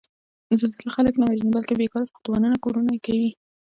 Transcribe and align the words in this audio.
زلزله 0.59 0.91
خلک 0.95 1.13
نه 1.21 1.25
وژني، 1.27 1.51
بلکې 1.55 1.73
بېکاره 1.79 2.09
ساختمانونه 2.11 2.57
کورنه 2.63 2.89
یې 2.93 2.99
کوي. 3.05 3.29